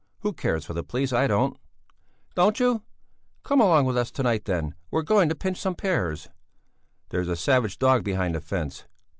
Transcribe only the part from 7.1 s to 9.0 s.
a savage dog behind the fence!"